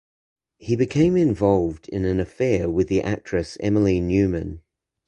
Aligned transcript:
He 0.57 0.75
became 0.75 1.15
involved 1.15 1.87
in 1.89 2.05
an 2.05 2.19
affair 2.19 2.67
with 2.67 2.87
the 2.87 3.03
actress 3.03 3.55
Emilie 3.59 4.01
Neumann. 4.01 4.63